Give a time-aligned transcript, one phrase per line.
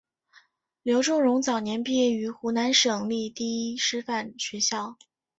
[0.81, 4.97] 刘仲容早年毕业于湖南省立第一师范学校。